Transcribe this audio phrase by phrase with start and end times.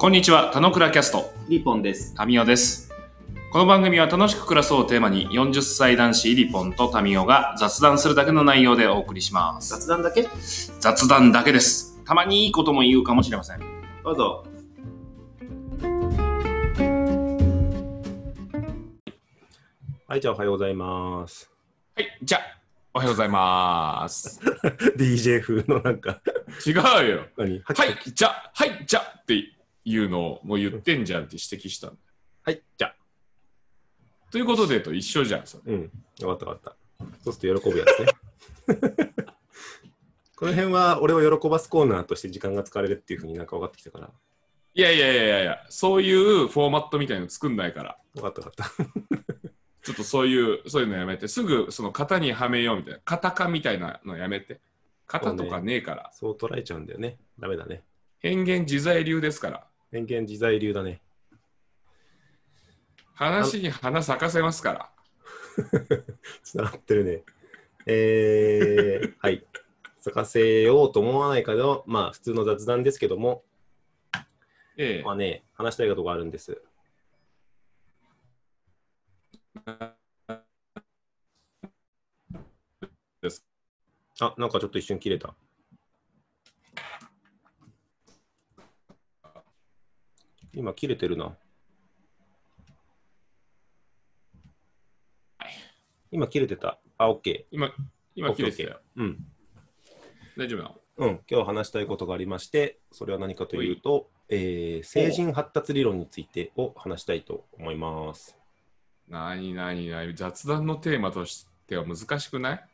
[0.00, 2.14] こんにちは、田野倉キャスト、リポンです。
[2.14, 2.92] タミオです。
[3.50, 9.70] この番組は楽しく暮らそうをテーマに40歳男子イリポンとタミオが雑談するだけの内容でお送りします。
[9.70, 10.28] 雑談だけ？
[10.78, 12.00] 雑談だけです。
[12.04, 13.60] たまにいいことも言うかもしれません。
[14.04, 14.46] どうぞ。
[20.06, 21.50] はい、じゃあおはようございます。
[21.96, 22.40] はい、じゃあ、
[22.94, 24.40] おはようございます。
[24.96, 26.20] DJ 風のなんか、
[26.64, 27.26] 違うよ。
[27.36, 27.58] 何？
[27.64, 29.57] ははい、じゃあ、はい、じゃあって
[29.90, 31.94] いうのをもう言ってんじゃんって指摘したの。
[32.42, 32.96] はい、じゃあ。
[34.30, 35.74] ということでと一緒じゃん、それ。
[35.74, 35.82] うん、
[36.20, 36.76] よかったよかった。
[37.24, 38.06] そうすると喜ぶやつね。
[40.36, 44.10] この辺は俺を喜ばすコーナーとして時間が使われるっていうふうになんか分かってきたから、
[44.74, 47.98] いやいやいやいやそういうフォーマットみたいの作んないから。
[48.14, 49.48] 分かった分かった。
[49.82, 54.60] ちょっとそういう、そういうのやめて、すぐその型にはめようみたいな、型化みたいなのやめて。
[55.08, 56.10] 型とかねえから。
[56.12, 57.18] そう捉えちゃうんだよね。
[57.38, 57.82] ダメだね。
[58.20, 59.66] 変幻自在流ですから。
[59.90, 61.00] 偏見自在流だね。
[63.14, 64.90] 話に花咲かせますから。
[66.44, 67.24] つながってるね。
[67.86, 69.44] えー、 はい。
[69.98, 73.44] 咲かせようと思わないけど、まあ普通の雑談ですけども、
[74.76, 76.62] ええまあね、話したいことがあるんです。
[83.20, 83.44] です
[84.20, 85.34] あ、なんかちょっと一瞬切れた。
[90.52, 91.36] 今切れてるな。
[96.10, 96.78] 今切れてた。
[96.96, 97.44] あ、OK。
[97.50, 97.70] 今、
[98.14, 98.80] 今切れてたよ。
[98.96, 99.18] うん。
[100.36, 100.74] 大丈夫なの？
[100.96, 108.36] うん、今日話したいことがありまして、それは何かというと、えー、成人発達理論についてを話したいと思います。
[109.08, 112.64] なになになに雑談のテーマとしては難しくない？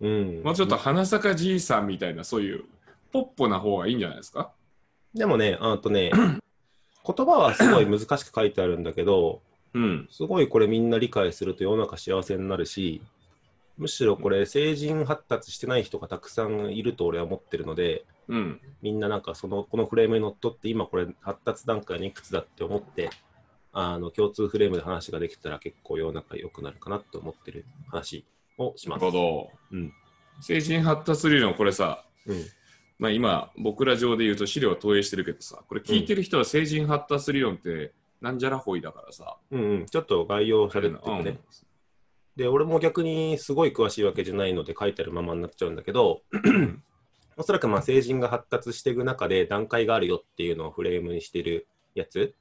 [0.00, 0.42] うん。
[0.42, 2.64] もうちょっと花坂じいさんみたいな、そういう
[3.12, 4.52] ポップな方がいいんじゃないですか？
[5.14, 6.10] でもね、あとね、
[7.06, 9.42] 言葉はすごい難しく書いてあるんだけど、
[9.74, 10.08] うん。
[10.10, 13.02] すごいこれみんな理解すると世の中幸せになるし、
[13.78, 18.60] むしろこれ成人発達してない人がたくさんいると俺は思ってるので、うん。
[18.82, 23.10] みんななんかそのこのフレームにのっとって今これ発達段階のいくつだって思って、
[23.72, 28.24] あの共通フレームで話ができたら結構世の中良くなるかなと思ってる話
[28.58, 29.04] をしなます。
[29.04, 29.50] るほど。
[29.72, 29.92] うん。
[30.40, 32.44] 成人発達理論、これさ、うん。
[33.00, 39.38] まあ今、僕ら上で言うと資料投影してるけどさ、これ聞いてる人は成人発達理論ってなんじゃらほいだからさ。
[39.50, 39.86] うんうん。
[39.86, 41.40] ちょっと概要を喋っててね。
[42.36, 46.20] で、俺も逆にすごい詳しいわけじゃないので書いてあるままになっちゃうんだけど、
[47.36, 52.34] おそらくまあ成人が発達していく中で段階があるよっていうのをフレームにしてるやつ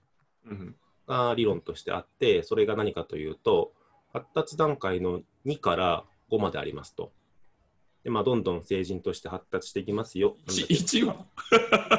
[0.45, 0.75] うん。
[1.07, 3.71] が理論としてあって、それが何かというと、
[4.11, 7.13] 発達段階の2から5までありますと。
[8.03, 10.37] で、まあ、どんどん成人として発達していきますよ。
[10.47, 11.25] 1, は？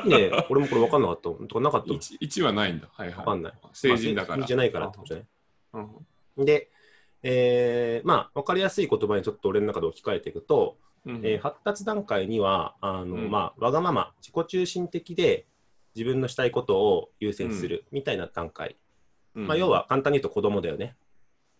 [0.06, 1.22] ねえ俺もこれ分かんなかった。
[1.22, 1.96] とかなかったもん。
[1.98, 2.88] 1, 1はないんだ。
[2.92, 3.16] はいはい。
[3.16, 3.52] 分かんない。
[3.72, 4.38] 成人だから。
[4.38, 5.26] まあじゃないからってことね。
[5.74, 6.70] うんで、
[7.22, 15.46] えーまあ、分かりやすい言葉にちょっと俺の中で置き換えていくと、うんえー発達段階にはあの、うんまあ、わがまま自己中心的で
[15.94, 18.76] 自分のしたいことを優先するみたいな段階、
[19.34, 20.94] うんまあ、要は簡単に言うと子供だよね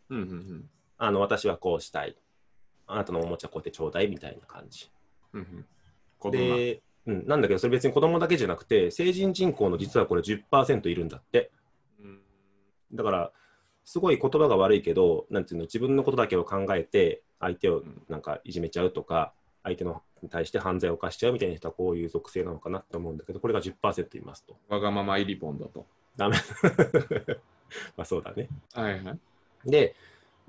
[0.09, 0.65] うんうん
[0.99, 2.17] あの私はこうしたい
[2.93, 4.91] あなたのおもちゃこうやってちょうだいみたいな感じ。
[5.33, 5.65] うん
[6.31, 11.51] で、うん、なんだけどそれ別に子供だけじゃなくて成人人口の実はこれ10%いるんだって。
[12.03, 12.21] うん。
[12.93, 13.33] だから
[13.85, 24.57] すごい言葉が悪いけどなんていうの自分のことだけを考えて相手をなんかいじめちゃうとか相手のに対して犯罪を犯しちゃうみたいな人はこういう属性なのかなって思うんだけどこれが10%いますと。
[24.69, 25.87] わがままイリポンだと。
[26.17, 26.37] ダメ。
[27.97, 28.49] まあそうだね。
[28.75, 29.19] はいはい。
[29.71, 29.95] で、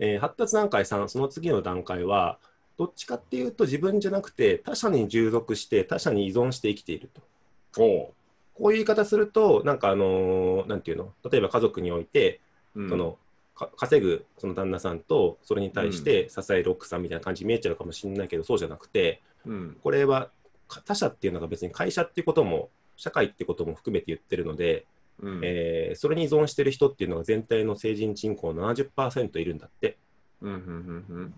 [0.01, 2.39] えー発達段階3その次の段階は
[2.77, 8.13] どっちかっていうと自分じゃなくて他者に従属して他者に依存して生きているとおう。
[8.55, 11.13] こういう言い方するとなんかあのーなんていうの？
[11.31, 12.41] 例えば家族において
[12.75, 13.17] うんその
[13.55, 19.77] か稼ぐその旦那さんとそれに対して支える奥さんみたいな感じに見えちゃうかもしれないけど、そうじゃなくてうん。
[19.83, 20.29] これは
[20.67, 24.85] か他者っていうのが別に会社っていうことも社会ってことも含めて言ってるので、
[25.21, 25.41] うん。
[25.43, 29.97] えーそれに依存してる人っていうのが全体の成人人口の70%いるんだって
[30.41, 31.33] うんうんうん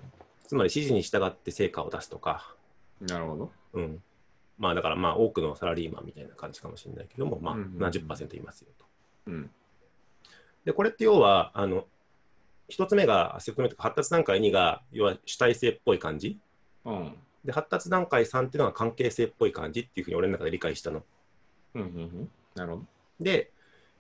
[0.48, 2.56] つまり指示に従って成果を出すとか、
[3.02, 3.08] うん。
[3.08, 3.52] なるほど。
[3.74, 4.04] うん、
[4.58, 8.86] まあだからまあ多くのサラリーマンみたいな感じかもしれないけども、まあうんうんうん70%いますよと。
[9.28, 9.50] うん。
[10.66, 11.88] で、これって要は、あの、
[12.70, 16.40] 一つ目が、一つ目とか発達段階2が、要は主体性っぽい感じ。
[16.86, 17.18] うん。
[17.44, 21.04] で、発達段階3っていうのが関係性っぽい感じっていうふうに俺の中で理解したの。
[21.76, 22.32] うんうんうん。
[22.56, 22.86] なるほど。
[23.20, 23.52] で、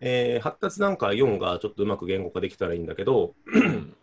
[0.05, 3.95] えー発達段階4がちょっとうまく言語化できたらいいんだけど、う ん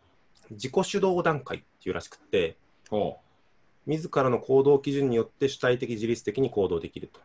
[0.51, 2.57] 自己主導段階っていうらしくって、
[2.89, 3.19] ほ
[3.87, 7.21] 自らの行動基準によって主体的自律的に行動できると。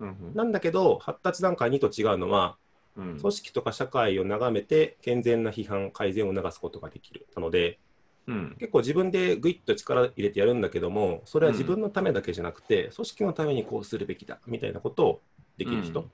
[0.00, 0.04] う。
[0.04, 2.56] うんうんなんだけど、発達段階2と違うのは、
[2.96, 7.26] うん組織とか社会を眺めて健全な批判、改善を促すことができる。
[7.34, 7.80] なので、
[8.28, 8.56] うん。
[8.60, 15.20] 結構自分でグイッと力入れてやるんだけども、それは自分のためだけじゃなくて、組織のためにこうするべきだみたいなことを
[15.58, 16.08] できる人、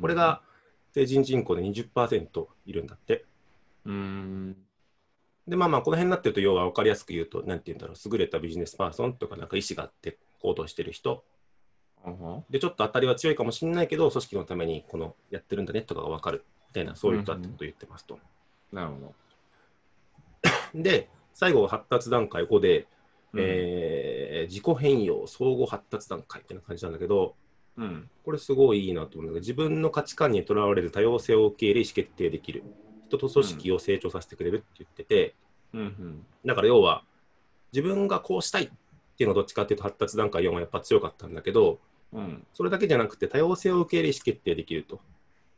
[0.00, 0.40] これが
[0.92, 3.24] 成人人口で20%いるんだって。
[3.84, 4.56] うん。
[5.46, 11.24] で、まあまあ、この辺になってると、要は分かりやすく言うと、なんて言うんだろう、優れたビジネスパーソンとか、なんか意思があって行動してる人、
[12.04, 18.18] あはで、ちょっと当たりは強いかもしれないけど、組織のためにこのやってるんだねとかが分かるみたいな、そういう人だってことを言ってますと。
[18.72, 19.14] なるほど。
[20.82, 22.86] で、最後は発達段階5で、
[23.32, 27.36] うんえー自己変容、相互発達段階ってな感じなんだけど、
[27.80, 28.10] うん。
[28.24, 32.62] これすごいいいなと思うんだけど、自分の価値観にとらわれる多様性を受け入れ、意思決定できる。
[33.08, 35.34] 人と組織を成長させてくれるって言ってて、
[35.72, 36.26] うんうん。
[36.44, 37.02] だから要は、
[37.72, 38.66] 自分がこうしたいっ
[39.16, 41.78] ていうのはどっちかっていうと発達段階4はやっぱ強かったんだけど、
[42.12, 42.46] うん。
[42.52, 45.00] それだけじゃなくて多様性を受け入れ、意思決定できると。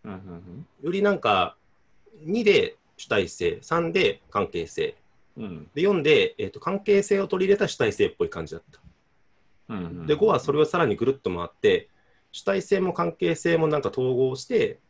[0.04, 1.56] うんうんよりなんか、
[2.24, 4.96] 2で主体性、3で関係性、
[5.36, 5.70] うん。
[5.74, 8.80] で4で、えー、と関係性を取り入れた主体性っぽい感じだった。
[9.74, 10.06] うん。
[10.06, 11.88] で5はそれをさらにぐるっと回って、
[12.32, 14.80] 主体性も関係性もなんか統合して、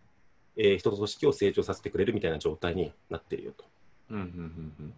[0.56, 3.64] えー人と組織を成長させてくれるみたいな状態になってるよと。
[4.10, 4.94] うんうんうん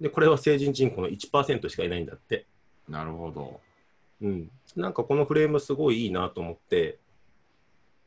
[0.00, 2.46] で、これは成人人口の1%しかいないんだって。
[2.88, 2.94] うん。
[2.94, 3.60] なるほど。
[4.22, 4.50] うん。
[4.74, 6.98] なんかこのフレームすごいいいなと思って、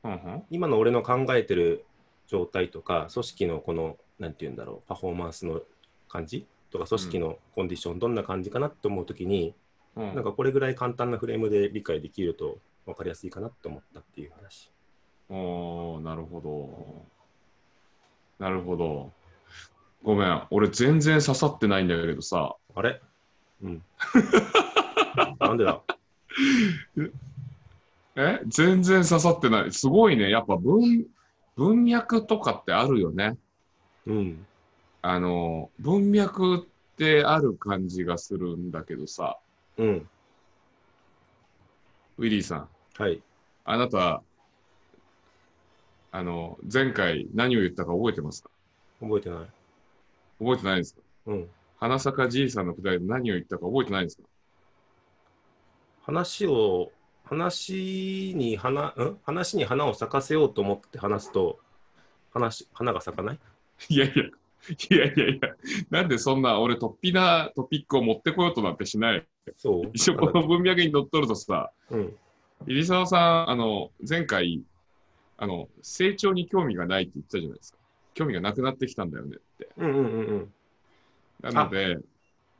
[0.03, 0.43] うんうん。
[0.49, 1.85] 今の俺の考えてる
[2.27, 5.61] 状態とか、組織のこの、なんて言うんだろう、パフォーマンスの
[6.09, 9.53] 感じとか、組織のコンディション、どんな感じかなって思うときに、
[9.95, 14.71] うんなんかこれぐらい簡単なフレームで理解できると分かりやすいかなって思ったっていう話。
[15.29, 17.05] おーなるほど。
[18.39, 19.11] なるほど。
[20.03, 23.01] ごめん、俺全然刺さってないんだけどさ、あれ？
[23.61, 23.83] うん。
[25.39, 25.81] なんでだ？
[28.15, 28.41] え？
[28.47, 29.71] 全然刺さってない。
[29.71, 30.29] すごいね。
[30.29, 31.05] やっぱ文、
[31.55, 33.37] 文脈とかってあるよね。
[34.05, 34.45] うん。
[35.01, 36.59] あの、文脈っ
[36.97, 39.39] てある感じがするんだけどさ、
[39.77, 40.09] うん。
[42.17, 43.21] ウィリーさん、はい。
[43.65, 44.21] あなた、
[46.11, 48.49] あの、前回何を言ったか覚えてますか？
[49.01, 49.39] 覚えてない。
[50.39, 51.01] 覚えてないですか？
[51.27, 51.49] うん。
[51.79, 54.23] 花坂じいさんのくだりで何を言ったか覚えてないですか？
[56.03, 56.91] 話を、
[57.25, 59.17] 話に花、ん？
[59.25, 61.57] 話に花を咲かせようと思って話すと、
[62.31, 63.39] 話、花が咲かない？
[63.89, 65.49] いやいや、いやいやいや、
[65.89, 69.25] なんでそんな俺、突飛なトピックを持ってこようとなんてしない。
[69.57, 72.15] そう一応この文脈にのっとるとさ、うん。
[72.67, 74.63] 入澤さん、あの、前回、
[75.37, 77.79] あの、成長に興味がないって言ってたじゃないですか。
[78.13, 79.69] 興味がなくなってきたんだよねって。
[79.77, 80.53] うんうんうんうん。
[81.41, 81.97] なので、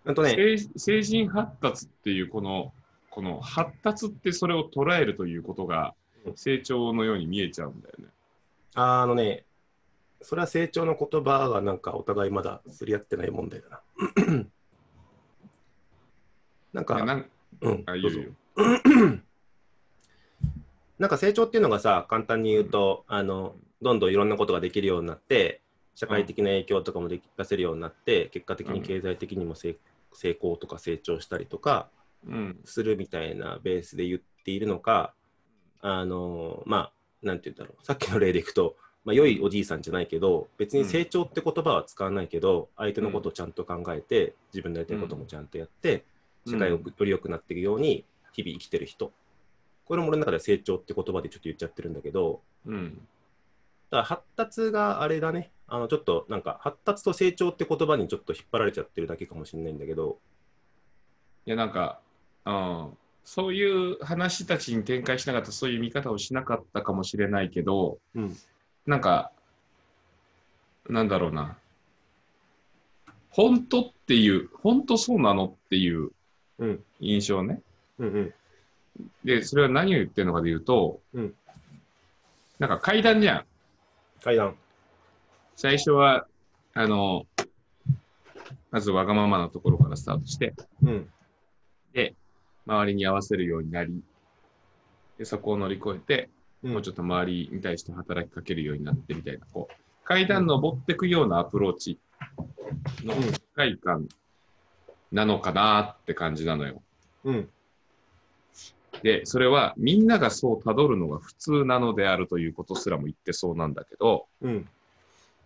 [0.06, 2.74] あとね、成成人発達っていうこの、
[3.10, 5.94] この発達ってそれを捉えるということが
[6.26, 8.06] うん成長のように見えちゃうんだよね。
[8.76, 9.46] あのね、
[10.22, 13.82] それは成長の言葉がなんかお互いまだすり合ってない問題だな。
[16.74, 17.30] なんか、なん
[17.62, 18.32] うん、あ、言うよ。
[21.00, 25.62] なんか成長っていうのがさ、簡単に言うと、あの、どんどんいろんなことができるようになって、
[25.96, 29.76] 社会的な影響とかもでき出せるようになって、結果的に経済的にも成
[30.14, 31.90] 成功とか成長したりとか
[32.28, 32.60] うん。
[32.66, 35.14] するみたいなベースで言っているのか、
[35.82, 36.94] あの、まあ、
[37.26, 46.06] なんて言うんだろう、さっきの例でいくと、まあ、良いおじいさんじゃないけど、別に成長って言葉は使わないけど、相手のことをちゃんと考えて、自分のやりたいこともちゃんとやって、
[46.46, 49.12] 世界をより良くなっていくように、日々生きてる人。
[49.86, 52.96] これも俺の中では成長って言葉でちょっと言っちゃってるんだけど、うん。
[53.90, 60.18] だから発達があれだね、あのちょっとなんか発達と成長って言葉にちょっと引っ張られちゃってるだけかもしれないんだけど、
[61.46, 62.00] いや、なんか、
[62.46, 68.38] うん、そういう話たちに展開しなかった、そういう見方をしなかったかもしれないけど、うん、
[68.86, 69.32] なんか、
[70.90, 71.58] なんだろうな。
[73.30, 76.12] 本当っていう、本当そうなのっていう
[76.60, 77.62] うん、印象ね。
[78.00, 78.34] うん、うん、
[79.24, 81.34] で、それは何を言ってるのかで言うと、うん
[82.60, 83.46] なんか階段じゃん。
[84.24, 84.56] 階段。
[85.56, 86.28] 最初は、
[86.74, 87.26] あの、
[88.72, 91.10] まずわがままなところからスタートして、うん、
[91.94, 92.16] で、
[92.66, 94.02] 周りに合わせるようになり、
[95.18, 96.30] で、そこを乗り越えて、
[96.64, 102.00] うん、もうちょっと周りに対して働きかけるようになってみたいな、こう、階段登っていくようなアプローチ
[103.04, 104.08] の世界観
[105.12, 106.82] なのかなって感じなのよ。
[107.26, 107.50] うん、
[109.04, 114.68] で、それはみんながそう辿るのが普通なのであるということすらも言ってそうなんだけど、うん、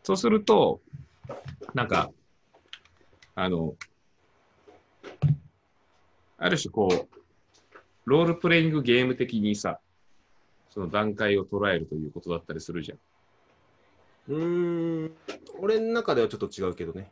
[0.03, 0.79] そうすると、
[1.73, 2.11] なんか、
[3.35, 3.75] あの、
[6.37, 7.07] ある種こう、
[8.05, 9.79] ロールプレイングゲーム的にさ、
[10.69, 12.99] その段階を捉えるということだったりするじゃん。
[14.29, 15.11] うーん、
[15.59, 17.11] 俺の中ではちょっと違うけどね。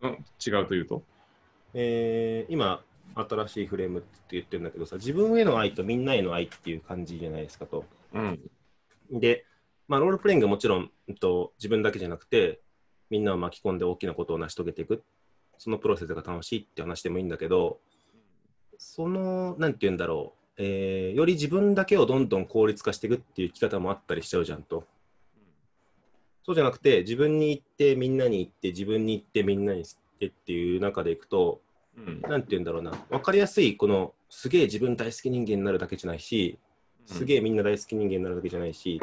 [0.00, 1.02] うん、違うというと？
[1.74, 2.82] えー今、
[3.14, 7.84] 新しいフレームって言ってるんだけどさ、自分への愛とみんなへの愛っていう感じじゃないですかと。
[8.12, 8.40] うん。
[9.10, 9.44] で、
[9.88, 12.60] まあ、ロールプレイングもちろん、うんと、自分だけじゃなくて、
[13.10, 15.02] みんなを巻き込んで大きなことを成し遂げていく、
[15.58, 17.80] そのプロセスが楽しいって話でもいいんだけど、
[18.78, 24.84] その、なんて言うんだろう、えーより自分だけをどんどん効率化していくっていう生き方もあったりしちゃうじゃんと。
[26.44, 31.69] そうじゃなくて、自分に行って、みんなに行って、自分に行って、みんなに行ってっていう中でいくと、うん。
[32.28, 36.58] なんて言うんだろうな、分かりやすい、この、すげえ自分大好き人間になるだけじゃないし、
[37.06, 39.00] すげえみんな大好き人間になるだけじゃないし、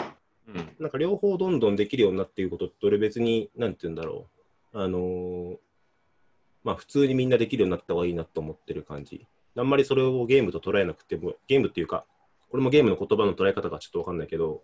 [0.48, 0.70] うん。
[0.80, 4.28] なんか両方どんどんできるようになっていることって、俺別に、なんて言うんだろ
[4.74, 4.80] う。
[4.80, 5.58] あのー
[6.64, 9.26] まあ普通にみんなできるようになった方がいいなと思ってる感じ。
[9.56, 12.06] あんまりそれをゲームと捉えなくても、ゲームっていうか、
[12.50, 14.62] これもゲームの言葉の捉え方がちょっとわかんないけど、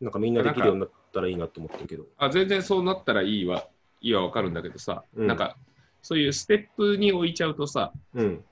[0.00, 2.06] なんかみんなできるようになったらいいなと思ってるけど。
[2.16, 3.68] あ全然そうなったらいいわ、
[4.00, 5.58] いいわわかるんだけどさ、うんなんか、
[6.02, 8.44] そういうステップに置いちゃうとさ、うん。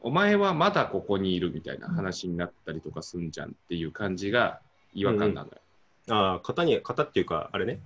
[0.00, 4.60] お前はまだここにいるみたいな話になったりとかすんじゃんっていう感じが
[4.94, 5.58] 違和感なのよ。
[6.10, 7.80] ああ、型に、型っていうか、あれね。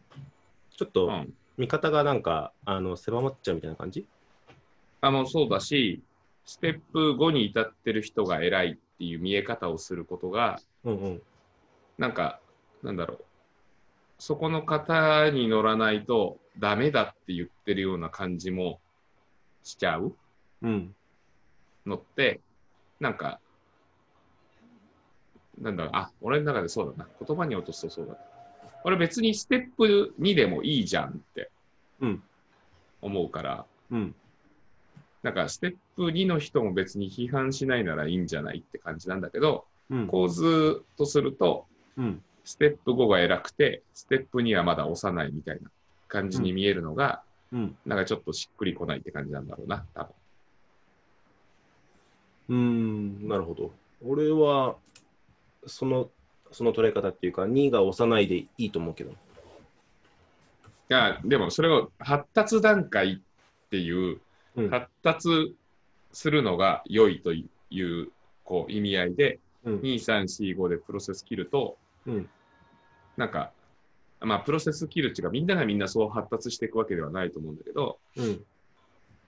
[0.77, 4.05] ちょっとうん見方がなんか、あの、狭まっちゃうみたいな感じ？
[5.01, 6.03] あもうそうだし、
[6.45, 11.23] ステップ5に至ってる人が偉いっていう見え方をすることが、うんうん。
[11.97, 12.41] なんか、
[12.83, 13.25] なんだろう、
[14.19, 18.81] そこの型に乗らないとダメだって言ってるような感じも
[19.67, 20.15] しちゃう？
[20.63, 20.95] うん。
[21.85, 22.41] のって、
[23.01, 23.41] なんか、
[25.61, 27.11] なんだろう、あ、俺の中でそうだな。
[27.27, 28.19] 言葉に落とすとそうだな。
[28.85, 31.51] 俺別にステップ2でもいいじゃんって
[32.01, 32.23] うん。
[33.03, 34.15] 思うから、うん。
[35.23, 40.07] なんかステップ2の人も別に批判しないならいいんじゃないって感じなんだけど、うん。
[40.07, 42.23] 構図とすると、うん。
[42.45, 45.69] ステップ5が偉くて、ステップ2はまだ幼いみたいな
[46.07, 47.23] 感じに見えるのが、
[47.57, 47.77] うん。
[47.87, 50.13] なんかちょっとしっくりこないって感じなんだろうな、多分。
[52.49, 53.73] うーん、なるほど。
[54.05, 54.77] 俺は、
[55.67, 56.11] その、
[56.53, 59.11] その捉え方っていうか、2が幼いでいいと思うけど。
[59.11, 59.15] い
[60.91, 64.21] や、でもそれを発達段階っていう、
[64.55, 64.71] うん。
[64.71, 65.57] 発達
[66.13, 67.49] するのが良いとい
[67.83, 68.09] う
[68.45, 69.81] こう意味合いで、うん。
[69.81, 72.29] 2、3、4、5でプロセス切ると、うん。
[73.17, 73.51] なんか、
[74.21, 78.45] まあ、プロセス切るっていうか、みんながみんなそう発達していくわけではないと思うんだけど、うん。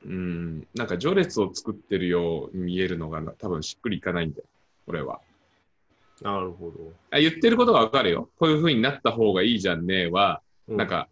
[0.07, 4.45] うん、なんか序列を作ってるように見えるのが多分しっくりいかないんだよ、
[4.87, 5.21] 俺は。
[6.23, 6.93] なるほど。
[7.11, 8.29] あ言ってることはわかるよ。
[8.39, 11.09] こういう風になった方がいいじゃんねは、うなん、か、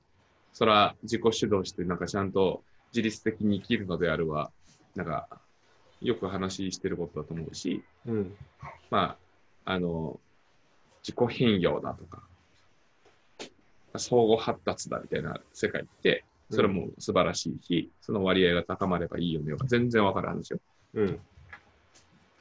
[0.53, 4.51] そら自己主導して、なんかちゃんと自律的に生きるのであるは、
[4.95, 5.29] なんか、
[6.01, 8.37] よく話してることだと思うし、うん。
[8.91, 9.17] ま
[9.65, 10.19] あ、あの、
[11.03, 12.23] 自己変容だとか、
[13.99, 20.59] 相互発達だみたいな世界って、それも素晴らしいし、その割合が高まればいいよねは全然わかる話よ。
[20.95, 21.21] うん。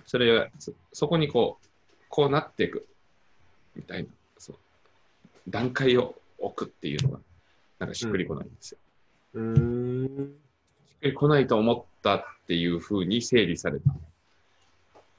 [0.06, 1.68] それは、そそこにこう、
[2.10, 2.88] こうなっていく、
[3.76, 4.58] みたいな、そう
[5.48, 7.20] 段階を置くっていうのが、
[7.80, 8.78] なんかしっくりこないんですよ。
[9.34, 10.36] うーん。
[10.88, 13.94] しっくりこないと思ったっていうふうに整理された。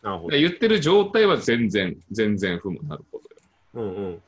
[0.03, 0.31] なるほど。
[0.31, 3.21] で言ってる状態は全然、全然不もなるほ
[3.75, 3.91] どよ。
[3.91, 4.23] うんうん。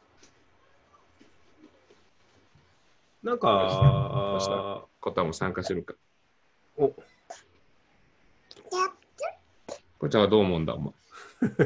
[3.28, 5.94] なんか、コタも参加するか。
[6.78, 6.88] お
[9.98, 10.92] こちゃんはどう思うんだ、お前。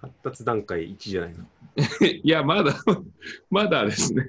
[0.00, 1.44] 発達段階1じゃないの。
[2.06, 2.72] いや、まだ、
[3.50, 4.24] まだですね。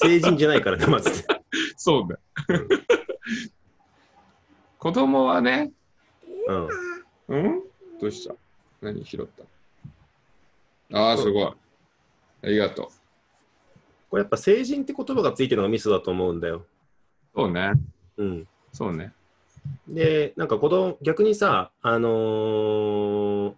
[0.00, 1.24] 成人じゃないからね、まず。
[1.76, 2.18] そうだ。
[4.78, 5.70] 子供はね、
[6.48, 6.68] うん。
[7.28, 7.62] うん？
[8.00, 8.34] どうした？
[8.80, 9.26] 何拾っ
[10.90, 10.98] た？
[10.98, 11.44] ああ、すごい。
[11.44, 11.54] あ
[12.48, 13.01] りがとう。
[14.12, 16.66] これやっぱ成人って言葉がついてるのがミスだと思うんだよ。
[17.34, 17.72] そうね。
[18.18, 18.48] うん。
[18.70, 19.14] そうね。
[19.88, 23.54] で、なんか子供、逆にさ、あのー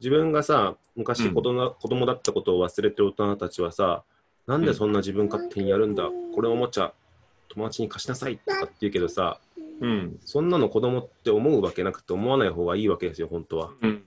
[0.00, 4.04] 自分がさ、昔子供,、子供だったことを忘れてる大人たちはさ、
[4.46, 6.92] なんでそんな自分勝手にやるんだ、これおもちゃ、
[7.48, 9.40] 友達に貸しなさいとかって言うけどさ、
[9.80, 10.18] うん。
[10.22, 13.68] そんなの子供って思うわけなくて思わない方がいいわけですよ、本当は。
[13.68, 14.04] っうん。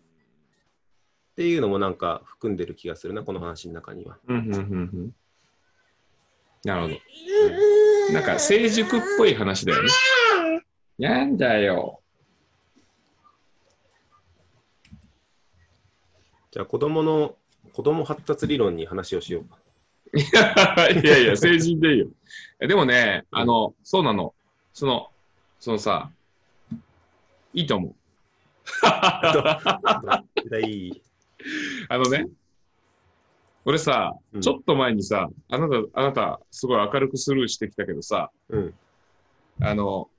[1.35, 4.19] ていうのもなんか含んでる気がするな、この話の中には。
[4.27, 4.37] うん。
[4.37, 4.45] うん。
[4.45, 4.53] うん。
[4.53, 5.11] うん。
[6.63, 8.13] なるほど。
[8.13, 9.89] なんか、成熟っぽい話だよね。
[10.97, 12.01] なんだよ。
[16.51, 17.35] じゃあ子供の、
[17.73, 19.59] 子供発達理論に話をしようか。
[20.13, 22.07] いや いやいや、成人でいいよ。
[22.59, 24.33] でもね、あの、そうなの。
[24.73, 25.11] その、
[25.59, 26.11] そのさ、
[27.53, 27.95] いいと思う。
[28.81, 31.01] だい？
[31.89, 32.27] あのね、
[33.69, 38.73] 俺さ、うんちょっと前にさ、あなた、あなた、すごい明るくスルーしてきたけどさ、うん。
[39.61, 40.09] あの、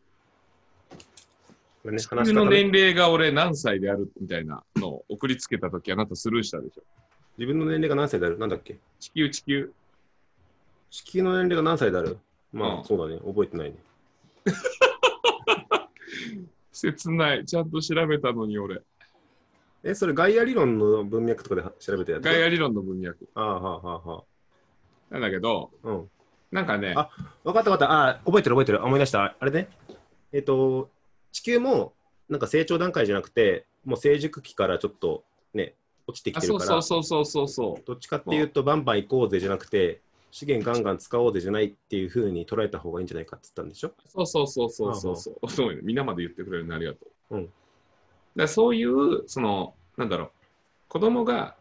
[1.83, 6.83] これね、地球の話し方ね年齢が俺何歳であるみたいなのを送りつけたとき、あなたスルーしたでしょ。
[7.39, 8.37] 自分の年齢が何歳である？
[8.37, 8.77] なんだっけ？
[9.01, 9.73] 地球、地球。
[10.91, 12.19] 地球の年齢が何歳である？
[12.53, 13.19] まあ、うんそうだね。
[13.27, 13.77] 覚えてないね。
[16.71, 17.47] 切ない。
[17.47, 18.83] ちゃんと調べたのに俺。
[19.85, 23.29] え、それガイア理論の文脈とかで調べたやつガイア理論の文脈。
[23.35, 24.25] ああ、はあ、はあ、は
[25.11, 25.89] なんだけど、あ。
[25.89, 26.11] うん。
[26.51, 27.11] なんかね、あ
[27.45, 27.91] 分かった分かった。
[27.93, 28.85] ああ、覚えてる覚えてる。
[28.85, 29.37] 思い出した。
[29.39, 29.69] あれね。
[30.33, 30.89] えっ、と、
[31.31, 31.93] 地球も
[32.29, 35.75] なんか成長段階じゃなくて、もう成熟期からちょっとね、
[36.07, 37.83] 落ちてきてるから、そうそうそうそうそう。
[37.87, 43.93] どっちかっていうと、バンバン行こうぜじゃなくて、資源ガンガン使おうぜじゃないっていうふうに捉えた方がいいんじゃないかって言ったんでしょ？
[44.07, 45.51] そうそうそうそうそうそう。
[45.51, 45.81] そうね。
[45.83, 47.37] 皆まで言ってくれるのありがとう。
[47.37, 47.49] うん
[48.39, 50.31] だそういう、その、なんだろう、
[50.89, 51.57] 子供が、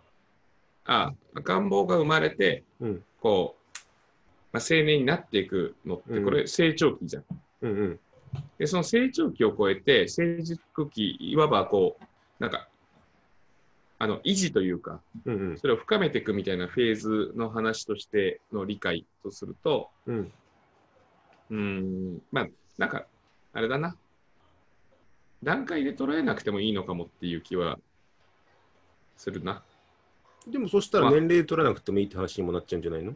[0.85, 3.03] あ、赤ん坊が生まれて、うん。
[3.19, 3.77] こう、
[4.53, 7.23] まあ、青年になっていくのって、うんこれ成長期じゃん。
[7.61, 7.99] うんうん。
[8.59, 12.03] で、その成長期を超えて、成熟期、いわばこう、
[12.39, 12.67] なんか、
[13.97, 15.57] あの、維持というか、うんうん。
[15.57, 20.31] それを深めていくみたいなフェーズの話としての理解とすると、うん。
[21.49, 23.07] うーん、まあ、なんか、
[23.53, 23.97] あれだな。
[25.43, 27.77] 段階で捉えなくてもいいのかもっていう気は
[29.17, 29.63] するな。
[30.47, 33.13] でもそしたら年齢取らなくてもいいって話にもなっちゃうんじゃないの？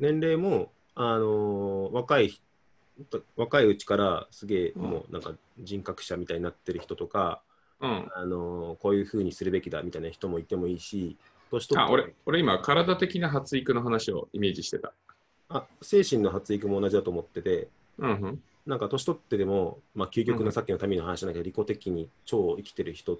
[0.00, 2.38] 年齢も、あのー若い
[3.36, 8.08] 若いうちからすげえうんもうなんか人格者みたいになってる人とか、ーうん。
[8.14, 11.16] あのーこういうふうにするべきだみたいな人もいてもいいし
[11.50, 14.92] 年取俺、俺今、体的な発育の話をイメージしてた。
[15.48, 18.42] あ精神の発育も同じだと思っててうんうん。
[18.66, 23.18] なんか年取ってでも、まあ、究極うんのさっきの民の話じゃないけど、利己的に超生きてる人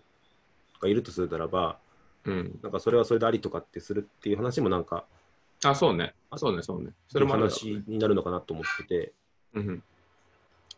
[0.81, 1.79] がいるとするならば
[2.25, 2.59] うん。
[2.63, 5.05] なんかそれはそれでありとかってするっていう話もなんか
[5.63, 6.15] あ、そうね。
[6.37, 6.91] そうね、そうね。
[7.09, 9.13] それも話になるのかなと思ってて
[9.55, 9.83] うんうん。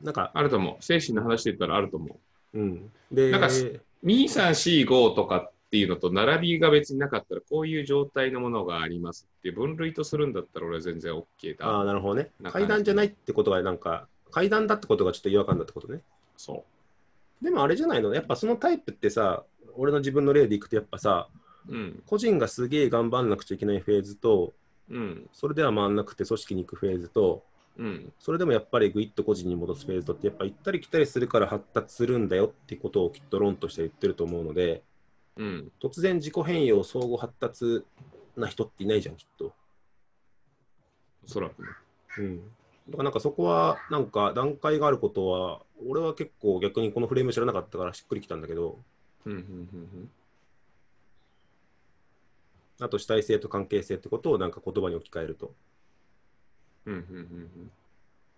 [0.02, 0.84] なんか、あると思う。
[0.84, 2.18] 精神の話で言ったらあると思
[2.54, 2.58] う。
[2.58, 11.66] うん、でなんか2、3、4、5とかっていうのと並びが別になかったら、こういう状態のものがありますって分類とするんだったら俺は全然 OK だ。
[11.66, 12.30] ああ、なるほどね。
[12.44, 16.02] 階段じゃないってことが、なんか、階段だってことがちょっと違和感だってことね。
[16.36, 16.66] そ
[17.40, 18.12] でもあれじゃないの？
[18.12, 19.44] やっぱそのタイプってさ、
[19.76, 21.30] 俺の自分の例でいくと、やっぱさ、
[21.66, 21.74] う。
[21.74, 22.02] うん。
[22.04, 24.52] 個人がすげえ頑張んなくちゃいけないフェーズと、
[24.90, 25.26] うん。
[25.32, 27.44] それでは回んなくて組織に行くフェーズと、
[27.78, 28.12] うん。
[28.18, 34.82] それでもやっぱりグイッと個人に戻すフェーズとって、やっぱ行ったり来たりするから発達するんだよってことをきっと論として言ってると思うので、
[35.38, 35.72] うん。
[35.82, 37.86] 突然自己変容、相互発達
[38.36, 39.54] な人っていないじゃん、きっと。
[41.24, 41.68] おそらくね。
[42.18, 42.40] うん。
[42.88, 48.78] だからなんかそこは、なんか段階があることは、俺は結構逆にこのフレーム知らなかったからしっくりきたんだけど、
[49.24, 49.32] うん。
[49.32, 49.38] うん。
[49.38, 50.10] うん。
[52.78, 55.52] あと主体性と関係性ってことをなんか言葉に置き換えると。
[56.84, 56.94] うん。
[56.94, 57.00] うん。
[57.00, 57.16] うん。
[57.16, 57.70] うん。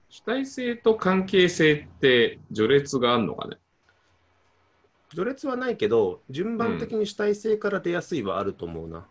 [0.08, 3.58] 主体性と関係性って序列があるのかね？
[5.11, 9.06] 序列はないけど、順番的に主体性から出やすいはあると思うな。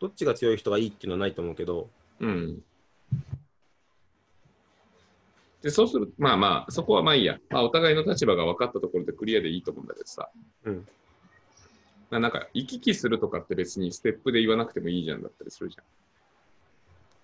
[0.00, 2.62] どっちが強い人がいいっていうのはないと思うけど、うん。
[5.62, 7.38] で、そうするまあまあ、そこはまあいいや。
[7.50, 10.28] まあ、お互いの立場が分かったところでクリアでいいと思うんだけどさ。
[10.64, 10.88] うん。
[12.10, 15.84] ななんか、行き来するとかって別にステップで言わなくてもいいじゃんだったりするじゃん。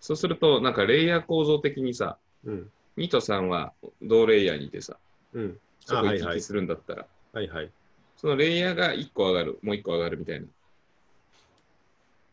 [0.00, 2.70] そうすると、なんかレイヤー構造的にさ、うん。
[2.96, 4.96] 2と3は同レイヤーにいてさ、
[5.32, 5.58] うん。
[5.80, 7.70] そこあはいはい行き来するんだったら、はいはい。
[8.16, 10.46] そのレイヤーが1個上がる、もう1個上がるみたいな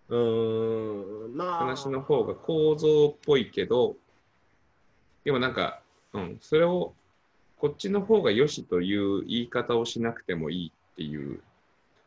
[0.10, 1.58] うーん、まあ。
[1.60, 3.96] 話の方が構造っぽいけど、
[5.24, 5.82] でもなんか、
[6.20, 6.94] うん、それを
[7.58, 11.40] こっちの方が良しという言い方をしなくてもいいっていう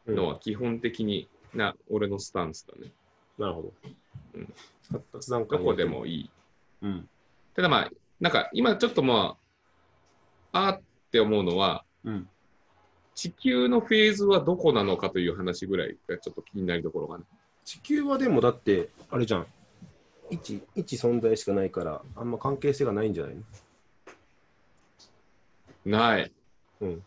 [0.07, 2.93] うんのは基本的にな、俺のスタンスだね。
[3.39, 3.73] なるほど。
[4.35, 4.55] うん
[4.91, 6.31] 発達段階どこでもいい。
[6.83, 7.09] うん。
[7.55, 7.91] ただまあ、
[8.21, 9.37] なんか今ちょっとま
[10.53, 10.81] あ、あーっ
[11.13, 12.29] て思うのは、うん。
[13.15, 17.25] 地球のフェーズはどこなのかという話ぐらいがちょっと気になるところがね。
[17.65, 19.47] 地球はでもだって、あれじゃん。
[20.31, 23.43] 一一存在しかないから、あんま関係性がないんじゃないの？
[25.85, 26.33] ない、
[26.81, 27.03] うん。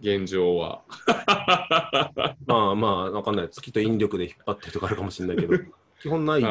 [0.00, 0.82] 現状は。
[2.46, 3.48] まあまあ、わかんない。
[3.50, 5.54] 月と引力で引っ張ってるとかあるかもしれないけど、
[6.00, 6.48] 基本ないって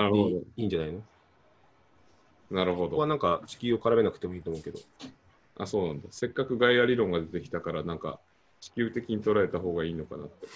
[0.57, 1.01] いいんじゃないの？
[2.51, 3.09] なるほここはど。
[3.09, 4.79] なんか地球を絡めなくてもいいと思うけど。
[5.57, 6.07] あ、そうなんだ。
[6.11, 8.19] せっかくガイア理論が出てきたから、なんか
[8.59, 10.47] 地球的に捉えた方がいいのかなって。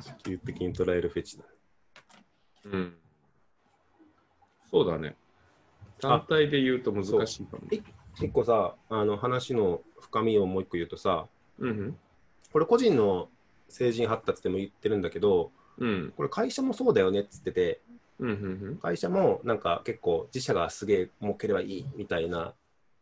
[0.22, 1.44] 地球的に捉えるフェチだ。
[2.64, 2.96] うん。
[4.70, 5.16] そうだね。
[6.00, 7.64] 単体で言うと難しいかも。
[8.18, 11.26] 一個さ、あの話の深みをもう一個言うとさ、
[11.58, 11.98] うんうん。
[12.52, 13.28] これ個人の
[13.68, 16.12] 成人発達でも言ってるんだけど、うん。
[16.16, 17.80] これ会社もそうだよねっつってて、
[18.18, 18.30] うん。
[18.30, 18.32] う
[18.72, 18.78] ん。
[18.82, 22.54] 会社もなんか結構自社がすげえ儲ければいいみたいな、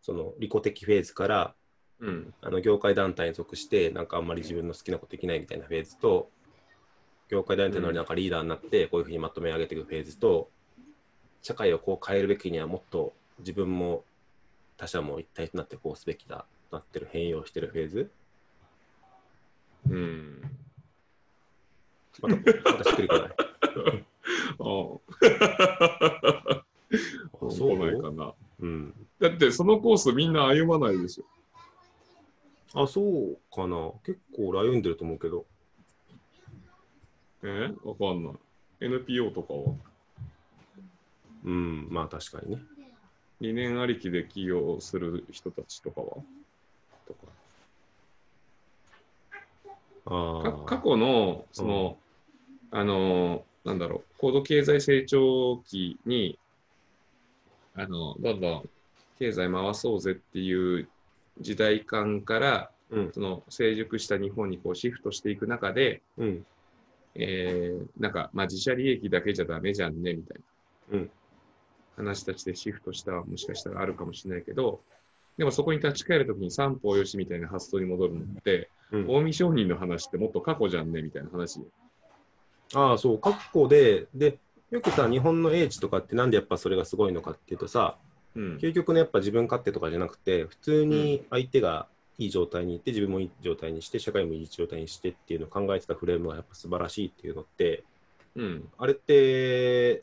[0.03, 1.55] その利己的フェーズから、
[2.01, 2.35] うん。
[2.43, 6.31] あの業界団体に属して、なんかあんまり自分の好きなことできないみたいなフェーズと、
[7.29, 10.49] 業界団体のなんかリーダーになって、こういうふうにまとめ上げていくフェーズと、
[11.43, 14.05] 社会をこう変えるべきにはもっと自分も
[14.79, 18.11] 他者も一体となってこうすべきだとなってる変容してるフェーズ？
[19.91, 20.41] うん。
[22.23, 22.43] また、ま
[22.79, 23.31] たしっくりこない。
[24.59, 24.65] あ
[26.55, 26.65] あ。
[27.47, 27.79] あそう？
[27.79, 28.35] ないかな。
[28.61, 28.95] うん。
[29.21, 31.25] だってそのコースみんな歩まないでしょ。
[32.83, 33.93] あ、そうかな。
[34.05, 35.45] 結構俺歩んでると思うけど。
[37.43, 37.73] え？
[37.83, 38.35] わかんない。
[38.81, 39.75] NPO とかは？
[41.45, 42.63] うん、まあ確かにね。
[43.41, 46.07] 理念ありきで起業する人たちとかは？
[47.07, 47.27] とか。
[50.07, 50.83] あか過あ。
[50.83, 51.97] 去の、その、
[52.71, 56.39] あの、なんだろう、高度経済成長期に、
[57.75, 58.69] あの、どんどん
[59.19, 60.89] 経済回そうぜっていう
[61.41, 66.47] 時代感から、うん、その成熟した日本にこうシフトしていく中で、うん、
[67.15, 70.41] えーなんか、まあ、自社利益だけじゃダメじゃんねみたい
[70.91, 71.11] な、うん
[71.99, 74.81] 話たちでシフトしたはもしかしたらあるかもしれないけど、
[75.37, 79.07] でもそこに立ち返るときに三方よしみたいな発想に戻るのって、うん。
[79.07, 81.61] 近江商人の話ってもっと過去じゃんねみたいな話。
[82.75, 84.39] ああ、そう、過去で、で、
[84.71, 87.99] よくさ、日本の英知とかってなんでやっぱそれがすごいのかっていうとさ、
[88.35, 88.57] うん。
[88.57, 91.87] 究極ね、やっぱ自分勝手とかじゃなくて、普通に相手が
[92.19, 97.85] いい状態にいって、自分もいい状態にして、社会もいい状態にしてっていうのを考えてたフレームがやっぱ素晴らしいっていうのって、
[98.35, 98.69] うん。
[98.77, 100.03] あれって、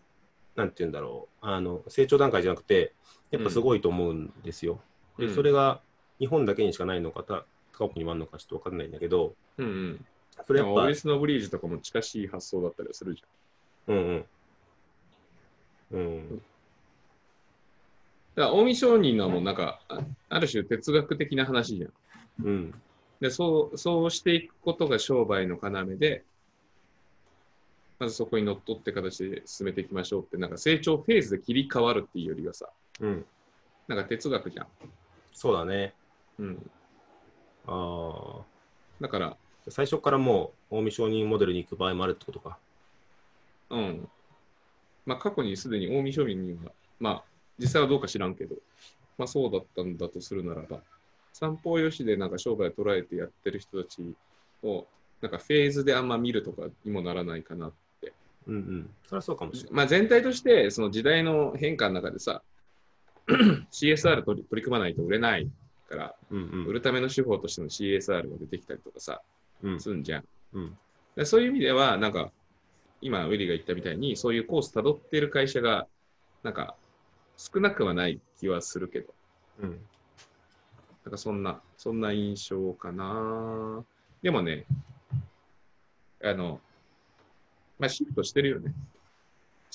[0.56, 2.94] なんて言うんだろう、あの成長段階じゃなくて、
[3.32, 4.82] やっぱすごいと思うんですよ。
[5.18, 5.82] うんで、それが
[6.20, 10.06] 日本だけにしかないのか、た他国にもあるのかちょっと分かんないんだけど、うんうん。
[10.46, 13.24] それやっぱオリ、スノブリージュとかも近しい発想だったりするじ
[13.88, 14.26] うんうん。
[15.92, 16.02] うん。
[16.02, 16.42] ゃん。
[18.36, 21.92] だから近江商人のはもうなんか、あある種哲学的な話じゃん。
[22.46, 22.74] うん。
[23.22, 26.26] でそうそうしていくことが商売の要で、
[28.00, 33.26] まずそこにのっとって形で進めていきましょうって、なんか成長フェーズで切り替わるっていうよりはさ、うん。
[33.88, 34.68] なんか哲学じゃん。
[35.32, 35.94] そうだね。
[36.40, 36.72] うん。
[37.68, 38.46] ああ。
[39.00, 39.38] だから、
[39.70, 42.58] 最初からもう、近江商人モデルに行く場合もあるってことか。
[43.70, 44.08] うん。
[45.06, 47.24] まあ過去にすでに近江商人には、まあ
[47.58, 48.56] 実際はどうか知らんけど、
[49.18, 50.82] まあそうだったんだとするならば、
[51.34, 54.02] 三方よしでなんか商売を捉えてやってる人たち
[54.64, 54.88] を、
[55.22, 57.72] なんかフェーズであんま見るとかにもならないかな
[58.48, 58.90] うんうん。
[59.04, 59.74] それはそうかもしれない。
[59.74, 62.42] まあ、全体として、その時代の変化の中でさ、
[63.72, 65.50] CSR 取り取り組まないと売れない
[65.90, 69.22] から、うん売るための手法としての CSR が出てきたりとかさ、
[69.64, 69.80] うん。
[69.80, 70.24] するんじゃん。
[70.54, 70.78] うん。
[71.16, 72.32] でそういう意味では、なんか、
[73.02, 75.88] 今、ウィリーが言ったみたいに、そういうコース辿っている会社が、
[76.44, 76.76] なんか、
[77.38, 79.14] 少なくはない気はするけど、
[79.62, 79.70] うん。
[81.04, 83.84] なんかそんな、そんな印象かな。
[84.22, 84.66] でもね、
[86.24, 86.60] あの、
[87.80, 88.74] まあ、シフトしてるよね。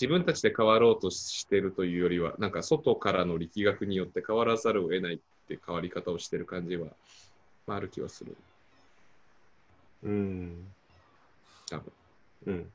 [0.00, 6.86] 自分たちで変わろうとしてるというよりは、なんか外からの力学によって変わらざるを得ないって変わり方をしてる感じは、
[7.66, 8.34] まあ、ある気はする。
[10.02, 10.66] うん。
[11.70, 11.92] 多分。
[12.46, 12.70] うん。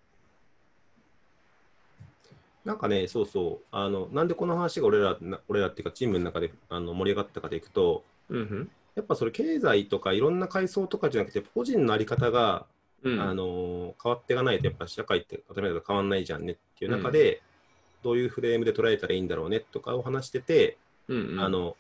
[2.64, 8.72] なんかね、そうそう、あの、なんでこの話が俺ら、な俺らっていうかチームの中であの盛り上がったかでいくと、うんうん。
[8.96, 12.66] やっぱそれ経済とかいろんな階層とかじゃなくて、個人のあり方が、
[13.06, 17.42] うん、あの変わっていかないと、やっぱ社会って当たり前だと変わんないじゃんねっていう中で、
[18.04, 21.76] どういうフレームで捉えたらいいんだろうねとかを話してて、うんうん、あの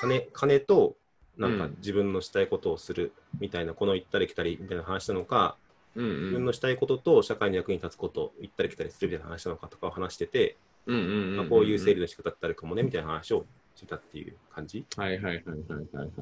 [0.00, 0.96] 金金と
[1.36, 1.76] なんかうん。
[1.78, 5.56] 自分のしたいことをするみたいな、この行ったり来たりみたいな話なのか、
[5.96, 14.84] うんうん、自分のしたいことと社会の役に立つこと、行ったり来たりするみたいな話なのかとかを話してて、うんうんうんうんまあ、こういう整理の仕方ってあるかもねみたいな話をしてたっていう感じ。
[14.96, 16.20] はいはいはいはいはいはいはい。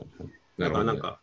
[0.58, 1.20] だからなんか、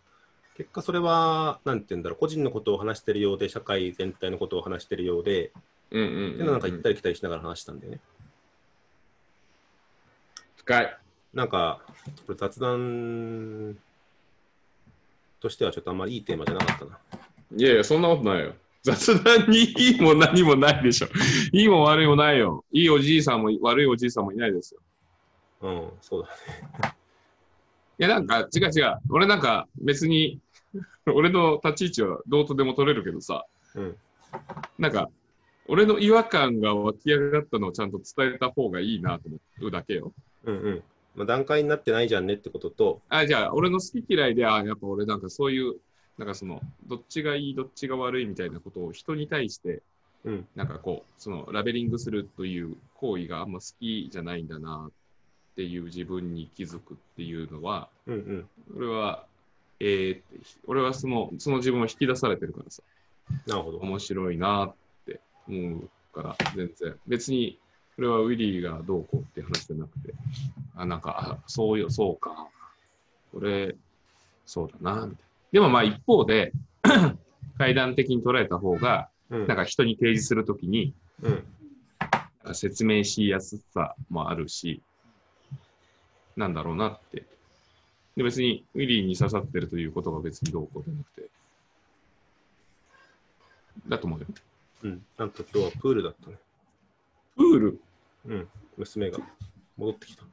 [0.55, 5.51] 結果それは、なんて言うんだろう、個人のことを話してるようで、社会全体のことを話してるようで、
[5.91, 7.99] うんうんうんうん、っていうのをなんか行ったり来たりしながら話したんだよね。
[10.55, 10.97] 深い。
[11.33, 11.81] なんか、
[12.25, 13.77] これ雑談
[15.41, 16.99] としてはちょっとあんまりいいテーマじゃなかったな。
[17.57, 18.53] いやいや、そんなことないよ。
[18.81, 21.07] 雑談にいいも何もないでしょ。
[21.51, 22.63] いいも悪いもないよ。
[22.71, 24.81] いいおじいさんも悪いおじいさんもいないですよ。
[25.61, 26.95] うん、そうだ。
[27.97, 28.97] いや、なんか違う違う。
[29.09, 30.39] 俺なんか別に、
[31.07, 33.97] 俺の立ち位置はどうとでも取れるけどさ、うん。
[34.77, 35.09] なんか、
[35.67, 40.13] 俺の違和感が湧き上がったのをちゃんと伝えた方がいいなと思うだけよ。
[40.43, 40.83] うんうん。
[41.15, 45.75] まあ、段階になってないじゃんねってことと、あ、じゃあ、俺の好き嫌いで、あ、やっぱ俺なんかそういう
[46.17, 49.81] なんかその、どっちがいい、どっちが悪いみたいなことを人に対して、
[50.23, 50.47] うん。
[50.55, 54.91] なんかこう、そのラベリングするという行為があんま好きじゃないんだなっ
[55.55, 58.49] ていう自分に気づくっていうのは、うんうん。
[58.77, 59.25] 俺は、
[59.79, 60.21] えー
[60.67, 62.83] 俺はその、その自分を引き出されてるからさ、
[63.47, 63.77] なるほど。
[63.79, 66.95] 面白いなって思うから、全然。
[67.07, 67.59] 別に、
[67.95, 70.13] それはウィリーがどうこうって話じゃなくて、
[70.75, 72.47] あ、なんか、あそうよ、そうか。
[73.33, 73.75] 俺、
[74.45, 75.29] そうだな、みたいな。
[75.51, 76.51] でもまあ一方で、
[77.57, 79.47] 階段的に捉えた方が、うん。
[79.47, 81.43] なんか人に提示するときに、うん。
[82.53, 84.81] 説明しやすさもあるし、
[86.35, 87.25] なんだろうなって。
[88.15, 91.30] で、別にウィリーに刺さってるということが別にどうこうじゃなくて、
[93.88, 94.25] だと思うよ。
[94.84, 95.06] うん。
[95.17, 96.38] なんと今日はプールだったね。
[97.36, 97.80] プール？
[98.28, 98.47] うん。
[98.78, 99.19] 娘が
[99.78, 100.23] 戻ってきた。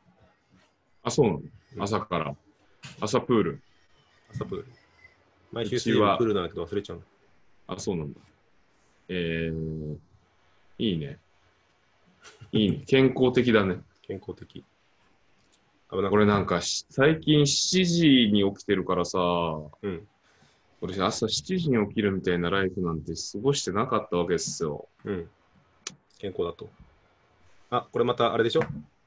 [1.02, 1.38] あ、そうなの？
[1.38, 2.34] うん朝から。
[3.00, 3.60] 朝プール。
[4.32, 4.66] 朝プール。
[5.52, 7.02] 毎週水曜日プールなんだけど忘れちゃうの。
[7.66, 8.20] あ、そうなんだ。
[9.08, 9.96] えー、
[10.78, 11.18] いいね。
[12.52, 12.84] いいね。
[12.86, 13.80] 健康的だね。
[14.02, 14.64] 健康的。
[15.92, 19.18] あなんかこれなんかし、最近7時に起きてるからさ、
[19.82, 20.08] うん。
[20.80, 24.88] 俺朝7時に起きるみたいなライフなんて過ごしてなかったわけですよ。
[25.04, 25.28] うん。
[26.18, 26.70] 健康だと。
[27.70, 28.62] あ、これまたあれでしょ？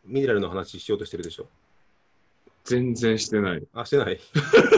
[0.06, 1.48] ミネラルの話しようとしてるでしょ？
[2.64, 3.64] 全然してない。
[3.74, 4.20] あ、してない？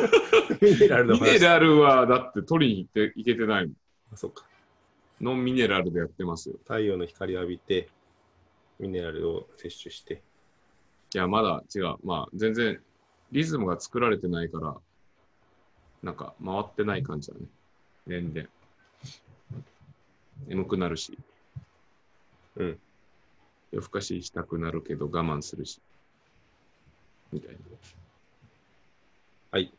[0.62, 1.34] ミネラルのミ話。
[1.34, 3.76] ネラルはだって取りに行っていけてないもん。
[4.14, 4.46] あ、そっか。
[5.20, 6.56] ノンミネラルでやってますよ。
[6.64, 7.90] 太陽の光浴びて、
[8.80, 10.22] ミネラルを摂取して。
[11.14, 11.96] いや、まだ違う。
[12.04, 12.80] まあ、全然
[13.32, 14.76] リズムが作られてないから、
[16.04, 17.42] なんか回ってない感じだね。
[18.06, 18.48] 年々。
[20.48, 21.18] 眠くなるし、
[22.58, 22.80] うん。
[23.72, 25.82] 夜更かししたくなるけど我慢するし。
[27.32, 27.58] みたい
[29.52, 29.74] はい。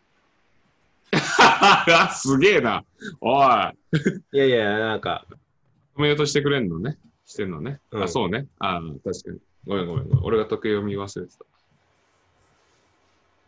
[1.87, 2.09] な。
[2.13, 2.85] すげえな。
[3.21, 3.47] おい。
[4.33, 5.27] いやいや、なんか、
[5.97, 6.99] 止めようとしてくれんのね。
[7.25, 7.81] してんのね。
[7.91, 8.47] うんあ、そうね。
[8.59, 9.41] あ確かに。
[9.67, 10.25] ごめんごめんごめん。
[10.25, 11.45] 俺が時計読み忘れてた。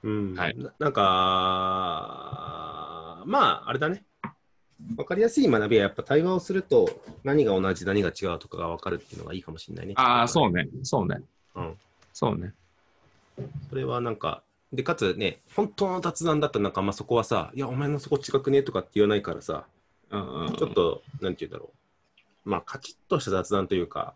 [0.03, 0.35] うん。
[0.35, 1.03] はいななんか、
[3.27, 4.05] まあ、あれだね。
[4.97, 9.93] わかりやすい学びはやっぱ対話をすると何が同じ何が違うとかが分かるっていうのがいいかもしれないね。
[9.97, 10.69] ああ、そうね。
[10.83, 11.21] そうね。
[11.55, 11.77] うん。
[12.13, 12.55] そうね。
[13.69, 14.43] それはなんか、
[14.73, 19.67] で、かつね、本当の雑談だったらなんか、まあそこはさ、いや、お前のそこ違くねとかって言わないからさ、
[20.11, 21.73] うんうんうんちょっと、なんて言うんだろ
[22.47, 22.51] う。
[22.51, 24.15] まあ、カチッとした雑談というか、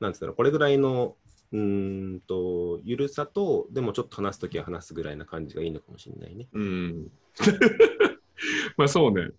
[0.00, 1.16] なんて言うんだろう、これぐらいの、
[1.52, 6.46] うーんと、ゆるさと、でもちょっと話すときは話すぐらいな感じがいいのかもしれないね。
[6.52, 7.10] うん。
[8.76, 9.30] まあそうね。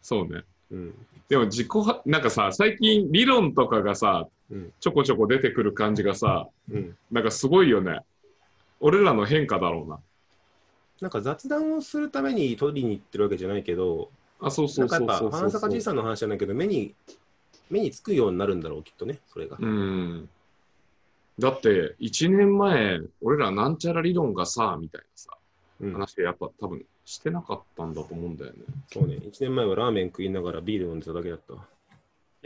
[0.00, 0.44] そうね。
[0.70, 0.94] うん。
[1.28, 4.72] でも自己は、なんかさ、最近理論とかがさ、うん。
[4.78, 6.96] ちょこちょこ出てくる感じがさ、うん。
[7.10, 8.00] なんかすごいよね。
[8.80, 9.98] 俺らの変化だろうな。
[11.00, 16.54] なんか雑談をするために取りに行ってるわけじゃないけど、あ、そうそなんかやっぱ、うそうそう花坂じいさんの話じゃないけど、
[17.70, 19.56] 目に、つくようになるんだろう、きっとね、それが。
[19.60, 20.28] うん。
[21.38, 25.36] だって、1年前、俺らなんちゃら理論がさ、みたいなさ、
[25.80, 28.58] うん、話やっぱ多分してなかったんだと思うんだよね。
[28.60, 31.66] いそうね、1年前はラーメン食いながらビール飲んでただけだったわ。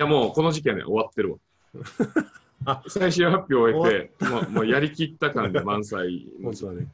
[0.00, 1.38] やもうこの時期はね、終わってるわ。
[2.64, 6.88] あ最終発表を終えて、もうもうやりきった感で 満載の本当だね。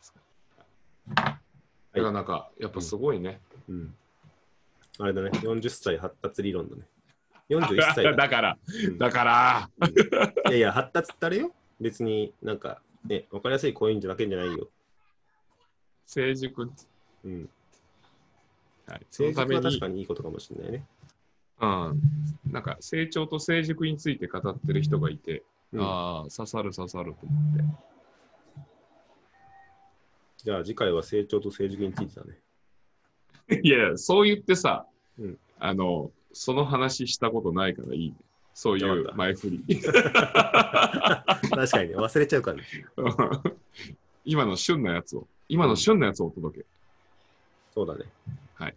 [1.14, 1.38] だか
[1.92, 3.40] らなんか、やっぱすごいね。
[3.68, 3.94] うん。
[4.98, 6.82] あれだね、40歳発達理論だね。
[7.48, 8.12] 41歳だ。
[8.16, 9.70] だから、うんだから、
[10.48, 11.52] いやいや、発達ってあれよ。
[11.80, 14.68] 別になんか、ね、わかりやすいコインじゃだけじゃないよ。
[16.06, 16.70] 成熟、
[17.24, 17.48] うん。
[18.86, 20.86] はい、その成ために確かにいいことかもしれないね。
[21.58, 22.00] うん、
[22.52, 27.64] なんか成長と成熟について語ってる人がいて、うんああ、刺さる刺さると思って。
[30.38, 32.38] じゃあ次回は成長と成熟についてだね。
[33.62, 34.86] いや、そう言ってさ、
[35.18, 38.16] うんあの、その話したことないからいいね。
[38.54, 39.80] そういう前振り。
[39.80, 39.92] 確
[41.50, 42.64] かにね、忘れちゃうからね。
[44.24, 46.66] 今の旬なやつを、今の旬なやつをお届け。
[47.74, 48.04] そうだね。
[48.54, 48.74] はい。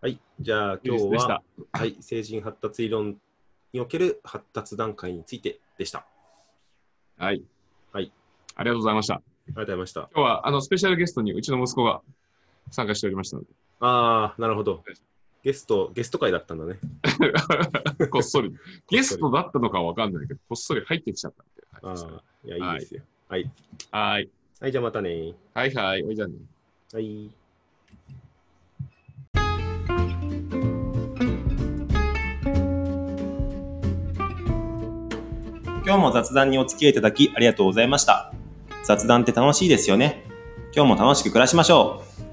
[0.00, 0.18] はい。
[0.40, 1.42] じゃあ今日は、。
[1.72, 3.20] はい、成人発達理論
[3.72, 6.06] における発達段階についてでした。
[7.18, 7.42] あはい。
[7.92, 8.12] はい。
[8.56, 9.22] ありがとうございました。
[9.48, 10.00] りがとうございました。
[10.14, 12.00] 今日は、あの、スペシャルゲストにうちの息子が
[12.70, 13.42] 参加しておりましたの
[13.80, 14.82] ああ、なるほど。
[15.44, 16.78] ゲスト、ゲスト会だったんだね。
[17.98, 18.56] で、 こっそり。
[18.88, 21.62] ゲストだったのかはわかんないけど、こっそり入ってきちゃったんで。
[21.82, 23.02] あはいあ、いや、いいですよ。
[23.28, 23.50] はい。
[23.90, 24.30] はい。
[24.58, 25.34] はい、じゃあまたね。
[25.52, 26.02] はいはい。
[26.02, 26.34] おいじゃあね。
[26.94, 27.30] はい。
[35.86, 38.32] 今日も雑談にお付き合いいただきありがとうございました。
[38.84, 40.24] 雑談って楽しいですよね。
[40.74, 42.23] 今日も楽しく暮らしましょう。